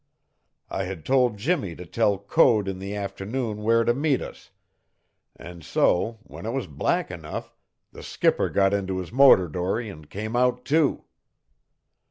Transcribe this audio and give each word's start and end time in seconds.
I 0.71 0.85
had 0.85 1.05
told 1.05 1.37
Jimmie 1.37 1.75
to 1.75 1.85
tell 1.85 2.17
Code 2.17 2.67
in 2.67 2.79
the 2.79 2.95
afternoon 2.95 3.61
where 3.61 3.83
to 3.83 3.93
meet 3.93 4.19
us; 4.19 4.49
and 5.35 5.63
so, 5.63 6.17
when 6.23 6.47
it 6.47 6.53
was 6.53 6.65
black 6.65 7.11
enough, 7.11 7.53
the 7.91 8.01
skipper 8.01 8.49
got 8.49 8.73
into 8.73 8.97
his 8.97 9.11
motor 9.11 9.47
dory 9.47 9.89
and 9.89 10.09
came 10.09 10.35
out, 10.35 10.65
too. 10.65 11.03